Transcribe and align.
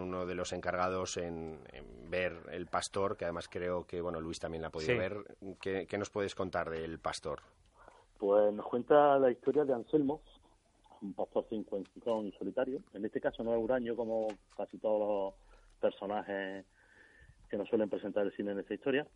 uno 0.00 0.24
de 0.24 0.34
los 0.34 0.52
encargados 0.52 1.16
en, 1.16 1.58
ver 2.08 2.32
El 2.50 2.66
Pastor, 2.66 3.16
que 3.16 3.24
además 3.24 3.48
creo 3.48 3.86
que 3.86 4.00
bueno 4.00 4.20
Luis 4.20 4.38
también 4.38 4.62
la 4.62 4.68
ha 4.68 4.70
podido 4.70 4.96
ver. 4.98 5.24
¿Qué, 5.60 5.98
nos 5.98 6.10
puedes 6.10 6.34
contar 6.34 6.70
del 6.70 6.98
Pastor? 6.98 7.40
Pues 8.18 8.52
nos 8.54 8.66
cuenta 8.66 9.18
la 9.18 9.30
historia 9.30 9.64
de 9.64 9.74
Anselmo, 9.74 10.22
un 11.02 11.12
pastor 11.14 11.44
cincuentón 11.48 12.26
y 12.26 12.32
solitario. 12.32 12.80
En 12.94 13.04
este 13.04 13.20
caso 13.20 13.42
no 13.42 13.54
es 13.54 13.62
huraño 13.62 13.96
como 13.96 14.28
casi 14.56 14.78
todos 14.78 15.00
los 15.00 15.34
personajes 15.80 16.64
que 17.50 17.56
nos 17.56 17.68
suelen 17.68 17.90
presentar 17.90 18.24
el 18.24 18.32
cine 18.32 18.52
en 18.52 18.60
esta 18.60 18.74
historia, 18.74 19.06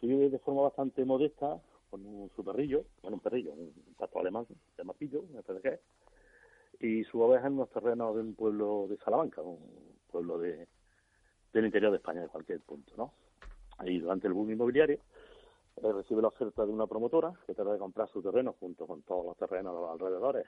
que 0.00 0.06
vive 0.06 0.30
de 0.30 0.38
forma 0.38 0.62
bastante 0.62 1.04
modesta 1.04 1.60
con 1.90 2.04
un, 2.04 2.30
su 2.34 2.42
perrillo, 2.42 2.84
bueno, 3.02 3.16
un 3.16 3.20
perrillo, 3.20 3.52
un 3.52 3.72
pastor 3.96 4.22
alemán, 4.22 4.46
de 4.76 4.84
Mapillo, 4.84 5.22
me 5.32 5.42
parece 5.42 5.68
que 5.68 5.74
es, 5.74 5.80
y 6.80 7.04
su 7.04 7.20
oveja 7.20 7.46
en 7.46 7.56
los 7.56 7.70
terrenos 7.70 8.14
de 8.14 8.22
un 8.22 8.34
pueblo 8.34 8.86
de 8.88 8.96
Salamanca, 8.98 9.42
un 9.42 9.58
pueblo 10.10 10.38
de, 10.38 10.68
del 11.52 11.66
interior 11.66 11.90
de 11.90 11.98
España, 11.98 12.22
de 12.22 12.28
cualquier 12.28 12.60
punto, 12.60 12.92
¿no? 12.96 13.12
Ahí 13.78 13.98
durante 13.98 14.26
el 14.26 14.32
boom 14.32 14.50
inmobiliario 14.50 14.98
eh, 15.76 15.92
recibe 15.92 16.22
la 16.22 16.28
oferta 16.28 16.64
de 16.64 16.72
una 16.72 16.86
promotora 16.86 17.32
que 17.46 17.54
trata 17.54 17.72
de 17.72 17.78
comprar 17.78 18.08
su 18.08 18.22
terreno 18.22 18.54
junto 18.58 18.86
con 18.86 19.02
todos 19.02 19.24
los 19.24 19.36
terrenos 19.36 19.74
de 19.74 19.80
los 19.80 19.90
alrededores 19.90 20.46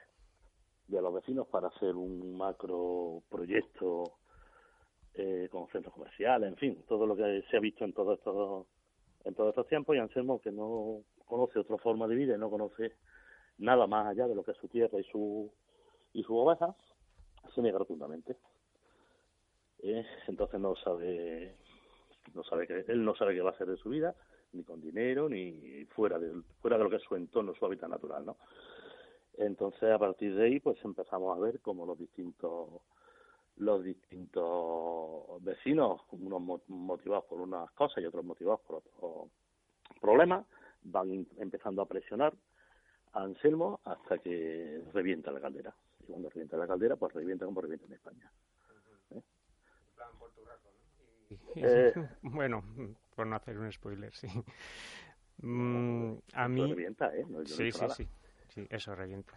de 0.87 1.01
los 1.01 1.13
vecinos 1.13 1.47
para 1.47 1.67
hacer 1.67 1.95
un 1.95 2.35
macro 2.35 3.21
proyecto 3.29 4.15
eh, 5.13 5.47
con 5.51 5.67
centros 5.67 5.93
comerciales, 5.93 6.49
en 6.49 6.55
fin, 6.55 6.83
todo 6.87 7.05
lo 7.05 7.15
que 7.15 7.43
se 7.49 7.57
ha 7.57 7.59
visto 7.59 7.85
en 7.85 7.93
todos 7.93 8.17
estos 8.17 8.65
en 9.25 9.35
todos 9.35 9.49
estos 9.49 9.67
tiempos 9.67 9.95
y 9.95 9.99
Anselmo 9.99 10.39
que 10.39 10.51
no 10.51 11.01
conoce 11.25 11.59
otra 11.59 11.77
forma 11.77 12.07
de 12.07 12.15
vida 12.15 12.35
y 12.35 12.39
no 12.39 12.49
conoce 12.49 12.93
nada 13.57 13.85
más 13.85 14.07
allá 14.07 14.27
de 14.27 14.33
lo 14.33 14.43
que 14.43 14.51
es 14.51 14.57
su 14.57 14.67
tierra 14.67 14.99
y 14.99 15.03
su 15.03 15.51
y 16.13 16.23
su 16.23 16.35
oveja 16.37 16.75
se 17.53 17.61
niega 17.61 17.79
rotundamente. 17.79 18.37
Eh, 19.81 20.05
entonces 20.27 20.59
no 20.59 20.75
sabe 20.75 21.55
no 22.33 22.43
sabe 22.43 22.67
que 22.67 22.85
él 22.87 23.03
no 23.03 23.15
sabe 23.15 23.33
qué 23.33 23.41
va 23.41 23.51
a 23.51 23.53
hacer 23.53 23.67
de 23.67 23.77
su 23.77 23.89
vida 23.89 24.13
ni 24.51 24.63
con 24.63 24.81
dinero 24.81 25.29
ni 25.29 25.85
fuera 25.95 26.19
de 26.19 26.33
fuera 26.61 26.77
de 26.77 26.83
lo 26.83 26.89
que 26.89 26.97
es 26.97 27.03
su 27.03 27.15
entorno 27.15 27.55
su 27.55 27.65
hábitat 27.65 27.89
natural 27.89 28.25
no 28.25 28.37
entonces 29.37 29.89
a 29.89 29.97
partir 29.97 30.35
de 30.35 30.45
ahí 30.45 30.59
pues 30.59 30.77
empezamos 30.83 31.35
a 31.35 31.39
ver 31.39 31.61
cómo 31.61 31.85
los 31.85 31.97
distintos 31.97 32.81
los 33.55 33.83
distintos 33.83 35.41
vecinos 35.43 36.01
unos 36.11 36.61
motivados 36.67 37.25
por 37.25 37.39
unas 37.39 37.71
cosas 37.71 38.03
y 38.03 38.05
otros 38.05 38.25
motivados 38.25 38.59
por 38.61 38.77
otros 38.77 39.29
problemas 40.01 40.45
van 40.83 41.25
empezando 41.37 41.81
a 41.81 41.85
presionar 41.85 42.33
a 43.13 43.23
Anselmo 43.23 43.79
hasta 43.83 44.17
que 44.19 44.81
revienta 44.93 45.31
la 45.31 45.41
caldera. 45.41 45.75
Y 46.01 46.05
cuando 46.05 46.29
revienta 46.29 46.57
la 46.57 46.67
caldera 46.67 46.95
pues 46.95 47.13
revienta 47.13 47.45
como 47.45 47.61
revienta 47.61 47.85
en 47.85 47.93
España. 47.93 48.31
Eh, 51.55 51.93
bueno, 52.21 52.63
por 53.15 53.27
no 53.27 53.35
hacer 53.35 53.57
un 53.57 53.71
spoiler, 53.71 54.13
sí. 54.13 54.27
Mm, 55.41 56.13
a 56.33 56.47
mí... 56.47 56.67
Revienta, 56.67 57.15
¿eh? 57.15 57.25
sí, 57.45 57.71
sí, 57.71 57.85
sí, 57.95 58.07
sí, 58.49 58.67
eso 58.69 58.95
revienta, 58.95 59.33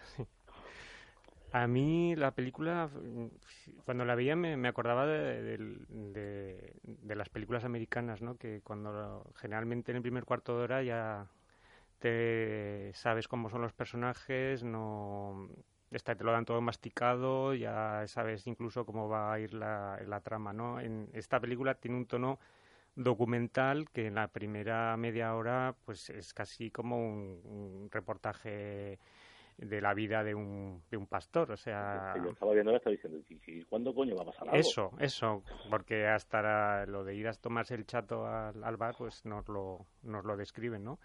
A 1.52 1.66
mí 1.66 2.16
la 2.16 2.32
película, 2.32 2.90
cuando 3.84 4.04
la 4.04 4.14
veía 4.14 4.34
me, 4.34 4.66
acordaba 4.66 5.06
de, 5.06 5.58
de, 6.02 7.14
las 7.14 7.28
películas 7.28 7.64
americanas, 7.64 8.22
¿no? 8.22 8.36
Que 8.36 8.62
cuando 8.62 9.30
generalmente 9.36 9.92
en 9.92 9.96
el 9.96 10.02
primer 10.02 10.24
cuarto 10.24 10.56
de 10.56 10.64
hora 10.64 10.82
ya 10.82 11.28
te 12.02 12.90
sabes 12.94 13.28
cómo 13.28 13.48
son 13.48 13.62
los 13.62 13.72
personajes, 13.72 14.64
no 14.64 15.48
esta 15.92 16.16
te 16.16 16.24
lo 16.24 16.32
dan 16.32 16.44
todo 16.44 16.60
masticado, 16.60 17.54
ya 17.54 18.04
sabes 18.08 18.46
incluso 18.48 18.84
cómo 18.84 19.08
va 19.08 19.32
a 19.32 19.38
ir 19.38 19.54
la, 19.54 20.00
la 20.04 20.20
trama, 20.20 20.52
¿no? 20.52 20.80
En 20.80 21.08
esta 21.12 21.38
película 21.38 21.74
tiene 21.74 21.96
un 21.96 22.06
tono 22.06 22.40
documental 22.96 23.88
que 23.90 24.08
en 24.08 24.16
la 24.16 24.28
primera 24.28 24.96
media 24.96 25.34
hora 25.36 25.76
pues 25.84 26.10
es 26.10 26.34
casi 26.34 26.70
como 26.72 26.96
un, 26.98 27.88
reportaje 27.90 28.98
de 29.58 29.80
la 29.80 29.94
vida 29.94 30.24
de 30.24 30.34
un, 30.34 30.82
de 30.90 30.96
un 30.96 31.06
pastor, 31.06 31.52
o 31.52 31.56
sea... 31.56 32.14
Yo 32.16 32.30
estaba 32.30 32.52
viendo 32.52 32.74
estaba 32.74 32.96
diciendo, 32.96 33.20
¿y 33.28 33.62
cuándo 33.64 33.94
coño 33.94 34.16
va 34.16 34.22
a 34.22 34.26
pasar 34.26 34.48
algo? 34.48 34.56
Eso, 34.56 34.90
eso, 34.98 35.44
porque 35.70 36.08
hasta 36.08 36.84
lo 36.86 37.04
de 37.04 37.14
ir 37.14 37.28
a 37.28 37.34
tomarse 37.34 37.74
el 37.74 37.86
chato 37.86 38.26
al, 38.26 38.64
al 38.64 38.76
bar, 38.76 38.96
pues 38.98 39.24
nos 39.24 39.46
lo, 39.48 39.86
nos 40.02 40.24
lo 40.24 40.36
describen, 40.36 40.82
¿no? 40.82 40.98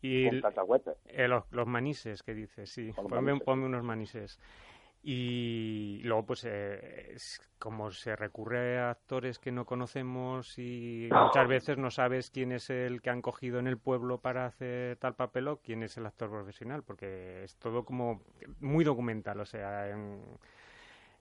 Y 0.00 0.26
eh, 0.26 1.28
los, 1.28 1.44
los, 1.50 1.66
manises 1.66 2.22
que 2.22 2.34
dices, 2.34 2.70
sí. 2.70 2.92
Ponme, 2.92 3.32
unos 3.32 3.82
manises. 3.82 4.38
Y 5.02 6.00
luego, 6.04 6.26
pues, 6.26 6.44
eh, 6.44 7.16
como 7.58 7.90
se 7.90 8.16
recurre 8.16 8.78
a 8.78 8.90
actores 8.90 9.38
que 9.38 9.52
no 9.52 9.64
conocemos 9.64 10.58
y 10.58 11.08
muchas 11.10 11.48
veces 11.48 11.78
no 11.78 11.90
sabes 11.90 12.30
quién 12.30 12.52
es 12.52 12.68
el 12.70 13.00
que 13.00 13.10
han 13.10 13.22
cogido 13.22 13.58
en 13.58 13.66
el 13.68 13.78
pueblo 13.78 14.18
para 14.18 14.46
hacer 14.46 14.96
tal 14.96 15.14
papel 15.14 15.48
o 15.48 15.56
quién 15.58 15.82
es 15.82 15.96
el 15.96 16.06
actor 16.06 16.30
profesional, 16.30 16.82
porque 16.82 17.44
es 17.44 17.56
todo 17.56 17.84
como 17.84 18.22
muy 18.60 18.84
documental, 18.84 19.40
o 19.40 19.46
sea, 19.46 19.88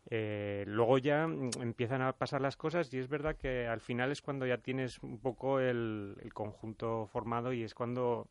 eh, 0.10 0.64
luego 0.68 0.98
ya 0.98 1.24
empiezan 1.24 2.02
a 2.02 2.14
pasar 2.14 2.42
las 2.42 2.58
cosas 2.58 2.92
y 2.94 2.98
es 2.98 3.10
verdad 3.10 3.36
que 3.36 3.68
al 3.68 3.82
final 3.82 4.12
es 4.12 4.22
cuando 4.22 4.46
ya 4.48 4.58
tienes 4.58 5.00
un 5.04 5.20
poco 5.20 5.60
el 5.60 6.32
conjunto 6.34 7.08
formado 7.08 7.54
y 7.54 7.64
es 7.64 7.76
cuando 7.76 8.28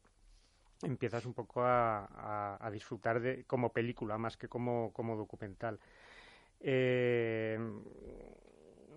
empiezas 0.83 1.27
un 1.27 1.35
poco 1.35 1.63
a, 1.63 2.59
a, 2.61 2.71
disfrutar 2.71 3.21
de 3.21 3.45
como 3.45 3.73
película 3.73 4.19
más 4.19 4.37
que 4.37 4.49
como, 4.49 4.93
como 4.93 5.17
documental. 5.17 5.79
Eh, 6.61 7.59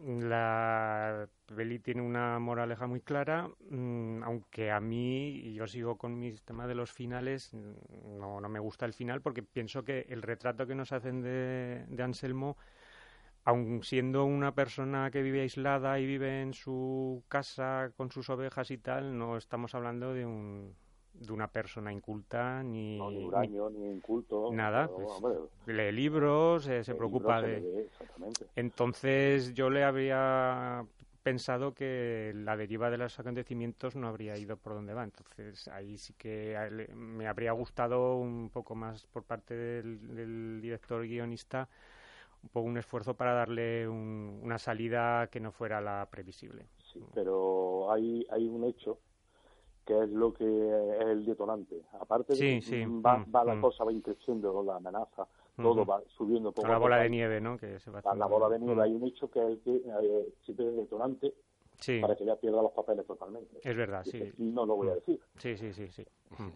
la 0.06 1.28
peli 1.46 1.80
tiene 1.80 2.02
una 2.02 2.40
moraleja 2.40 2.88
muy 2.88 3.02
clara, 3.02 3.50
mm, 3.70 4.24
aunque 4.24 4.72
a 4.72 4.80
mí, 4.80 5.30
y 5.30 5.54
yo 5.54 5.68
sigo 5.68 5.98
con 5.98 6.18
mi 6.18 6.32
tema 6.38 6.68
de 6.68 6.76
los 6.76 6.92
finales, 6.92 7.54
no, 7.54 8.40
no 8.40 8.50
me 8.50 8.60
gusta 8.60 8.86
el 8.86 8.94
final 8.94 9.22
porque 9.22 9.44
pienso 9.44 9.84
que 9.84 10.06
el 10.10 10.22
retrato 10.22 10.66
que 10.68 10.76
nos 10.76 10.92
hacen 10.94 11.22
de, 11.22 11.86
de 11.88 12.04
Anselmo 12.04 12.58
aun 13.46 13.84
siendo 13.84 14.26
una 14.26 14.54
persona 14.54 15.12
que 15.12 15.22
vive 15.22 15.42
aislada 15.42 16.00
y 16.00 16.06
vive 16.06 16.42
en 16.42 16.54
su 16.54 17.24
casa 17.28 17.92
con 17.98 18.12
sus 18.12 18.30
ovejas 18.30 18.70
y 18.72 18.78
tal, 18.78 19.18
no 19.18 19.38
estamos 19.38 19.74
hablando 19.76 20.14
de 20.14 20.26
un, 20.26 20.76
de 21.14 21.34
una 21.34 21.48
persona 21.48 21.92
inculta 21.92 22.64
ni 22.64 22.98
no, 22.98 23.12
ni 23.12 23.26
huraño, 23.26 23.70
ni, 23.70 23.90
inculto 23.90 24.52
nada 24.54 24.88
pues, 24.88 25.34
lee 25.66 25.92
libros 25.92 26.68
eh, 26.68 26.84
se 26.84 26.96
preocupa 26.96 27.42
de 27.42 27.90
entonces 28.56 29.54
yo 29.54 29.70
le 29.70 29.84
habría 29.84 30.86
pensado 31.24 31.74
que 31.74 32.32
la 32.36 32.56
deriva 32.58 32.90
de 32.90 32.98
los 32.98 33.20
acontecimientos 33.20 33.96
no 33.96 34.08
habría 34.08 34.38
ido 34.38 34.58
por 34.58 34.74
donde 34.74 34.94
va. 34.94 35.04
Entonces 35.04 35.68
ahí 35.68 35.98
sí 35.98 36.14
que 36.18 36.58
me 36.96 37.28
habría 37.28 37.52
gustado 37.52 38.16
un 38.16 38.50
poco 38.50 38.76
más 38.76 39.06
por 39.08 39.24
parte 39.24 39.56
del, 39.56 40.60
director 40.62 41.04
guionista 41.04 41.70
un 42.42 42.50
poco 42.50 42.68
un 42.68 42.78
esfuerzo 42.78 43.16
para 43.16 43.34
darle 43.34 43.88
una 43.88 44.58
salida 44.58 45.28
que 45.28 45.42
no 45.42 45.52
fuera 45.52 45.82
la 45.82 46.08
previsible. 46.10 46.68
Sí 46.92 47.00
pero 47.14 47.92
hay 47.92 48.26
hay 48.32 48.48
un 48.48 48.64
hecho 48.64 48.98
que 49.90 50.04
es 50.04 50.10
lo 50.12 50.32
que 50.32 50.46
es 50.46 51.02
el 51.08 51.26
detonante. 51.26 51.82
Aparte 52.00 52.36
de 52.36 52.62
que 52.62 52.86
va, 52.86 53.18
mm, 53.18 53.36
va 53.36 53.44
la 53.44 53.56
mm. 53.56 53.62
cosa, 53.62 53.84
va 53.84 53.92
increciendo 53.92 54.62
la 54.62 54.76
amenaza, 54.76 55.28
todo 55.58 55.84
va 55.84 56.00
subiendo 56.16 56.52
poco. 56.52 56.68
La 56.68 56.78
bola 56.78 56.98
de 56.98 57.10
nieve, 57.10 57.42
¿no? 57.42 57.58
Que 57.58 57.80
se 57.80 57.90
va 57.90 58.00
la, 58.16 58.26
bola 58.28 58.50
de 58.50 58.60
nieve, 58.60 58.76
mm. 58.76 58.80
hay 58.82 58.94
un 58.94 59.08
hecho 59.08 59.32
que 59.32 59.40
es 59.40 59.48
el 59.48 59.60
que 59.62 59.78
eh, 59.78 60.34
siempre 60.46 60.68
es 60.68 60.74
el 60.74 60.78
detonante 60.82 61.34
para 62.02 62.16
que 62.16 62.24
ya 62.24 62.36
pierda 62.36 62.62
los 62.62 62.72
papeles 62.72 63.08
totalmente. 63.08 63.58
Es 63.64 63.76
verdad, 63.76 64.04
sí. 64.04 64.32
Y 64.38 64.44
no 64.44 64.64
lo 64.68 64.76
voy 64.76 64.90
a 64.90 64.96
decir. 64.96 65.20
Sí, 65.38 65.58
sí, 65.58 65.74
sí. 65.74 65.88
sí. 65.90 66.06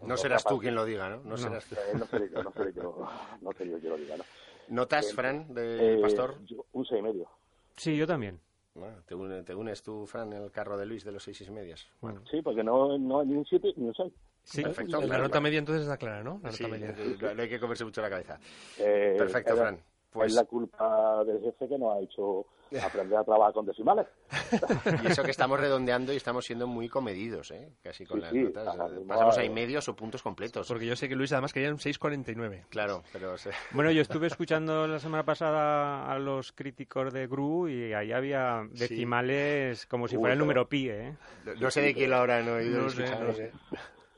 No 0.06 0.16
serás 0.16 0.44
tú 0.44 0.60
quien 0.60 0.76
lo 0.76 0.84
diga, 0.84 1.08
¿no? 1.08 1.22
No, 1.24 1.36
serás 1.36 1.66
tú. 1.66 1.74
Eh, 1.74 1.98
no 1.98 2.06
seré 2.06 2.30
yo, 2.30 2.40
no 2.40 2.52
seré 2.52 2.72
yo, 2.72 3.08
no 3.40 3.52
seré 3.52 3.70
yo 3.70 3.78
quien 3.80 3.90
lo 3.90 3.98
diga, 3.98 4.16
¿no? 4.16 4.24
¿Notas, 4.68 5.10
eh, 5.10 5.14
Fran, 5.14 5.52
de 5.52 5.98
Pastor? 6.00 6.36
un 6.72 6.84
seis 6.84 7.00
y 7.00 7.02
medio. 7.02 7.28
Sí, 7.76 7.96
yo 7.96 8.06
también. 8.06 8.38
Bueno, 8.74 8.96
te, 9.06 9.54
unes 9.54 9.82
tú, 9.82 10.04
Fran, 10.06 10.32
en 10.32 10.42
el 10.42 10.50
carro 10.50 10.76
de 10.76 10.84
Luis 10.84 11.04
de 11.04 11.12
los 11.12 11.22
seis 11.22 11.40
y 11.40 11.50
medias. 11.50 11.86
Bueno. 12.00 12.22
Sí, 12.28 12.42
porque 12.42 12.64
no, 12.64 12.98
no 12.98 13.24
ni 13.24 13.36
un 13.36 13.46
siete 13.46 13.72
ni 13.76 13.86
un 13.86 13.94
seis. 13.94 14.12
Sí, 14.42 14.62
perfecto. 14.62 15.00
La 15.00 15.18
nota 15.18 15.40
media 15.40 15.58
entonces 15.58 15.84
está 15.84 15.96
clara, 15.96 16.22
¿no? 16.22 16.40
La 16.42 16.50
sí, 16.50 16.66
media. 16.66 16.94
No 17.34 17.42
hay 17.42 17.48
que 17.48 17.60
comerse 17.60 17.84
mucho 17.84 18.02
la 18.02 18.10
cabeza. 18.10 18.38
Eh, 18.78 19.14
perfecto, 19.16 19.56
Fran. 19.56 19.78
Pues... 20.14 20.30
Es 20.30 20.36
la 20.36 20.44
culpa 20.44 21.24
del 21.24 21.40
jefe 21.40 21.68
que 21.68 21.76
nos 21.76 21.96
ha 21.96 21.98
hecho 21.98 22.46
aprender 22.86 23.18
a 23.18 23.24
trabajar 23.24 23.52
con 23.52 23.66
decimales. 23.66 24.06
y 25.02 25.08
eso 25.08 25.24
que 25.24 25.32
estamos 25.32 25.58
redondeando 25.58 26.12
y 26.12 26.16
estamos 26.16 26.44
siendo 26.44 26.68
muy 26.68 26.88
comedidos, 26.88 27.50
¿eh? 27.50 27.72
Casi 27.82 28.06
con 28.06 28.20
las 28.20 28.32
notas. 28.32 28.76
Pasamos 29.08 29.38
ahí 29.38 29.50
medios 29.50 29.88
o 29.88 29.96
puntos 29.96 30.22
completos. 30.22 30.68
Porque 30.68 30.86
yo 30.86 30.94
sé 30.94 31.08
que 31.08 31.16
Luis 31.16 31.32
además 31.32 31.52
quería 31.52 31.70
un 31.70 31.78
6.49. 31.78 32.66
Claro, 32.68 33.02
pero... 33.12 33.34
Bueno, 33.72 33.90
yo 33.90 34.02
estuve 34.02 34.28
escuchando 34.28 34.86
la 34.86 35.00
semana 35.00 35.24
pasada 35.24 36.08
a 36.08 36.16
los 36.20 36.52
críticos 36.52 37.12
de 37.12 37.26
GRU 37.26 37.68
y 37.68 37.92
ahí 37.92 38.12
había 38.12 38.68
decimales 38.70 39.86
como 39.86 40.06
si 40.06 40.16
fuera 40.16 40.34
el 40.34 40.38
número 40.38 40.68
pi, 40.68 40.90
¿eh? 40.90 41.16
No, 41.60 41.72
sé 41.72 41.80
de 41.80 41.92
quién 41.92 42.10
lo 42.10 42.18
habrán 42.18 42.48
oído. 42.48 42.82
No 42.82 42.90
sé, 42.90 43.18
no 43.18 43.32
sé. 43.32 43.50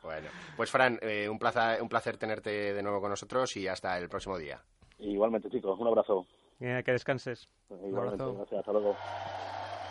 Bueno, 0.02 0.28
pues 0.56 0.70
Fran, 0.70 0.98
eh, 1.00 1.26
un, 1.26 1.38
placer, 1.38 1.82
un 1.82 1.88
placer 1.88 2.18
tenerte 2.18 2.74
de 2.74 2.82
nuevo 2.82 3.00
con 3.00 3.10
nosotros 3.10 3.56
y 3.56 3.66
hasta 3.66 3.98
el 3.98 4.10
próximo 4.10 4.36
día. 4.36 4.62
Igualmente, 4.98 5.50
chicos, 5.50 5.78
un 5.78 5.88
abrazo. 5.88 6.26
que 6.58 6.92
descanses. 6.92 7.48
Igualmente, 7.86 8.24
gracias, 8.24 8.60
hasta 8.60 8.72
luego. 8.72 8.96